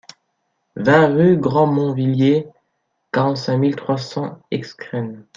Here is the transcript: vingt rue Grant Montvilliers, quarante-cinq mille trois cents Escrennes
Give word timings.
vingt 0.77 1.15
rue 1.15 1.37
Grant 1.37 1.67
Montvilliers, 1.67 2.47
quarante-cinq 3.11 3.57
mille 3.59 3.75
trois 3.75 3.99
cents 3.99 4.39
Escrennes 4.49 5.27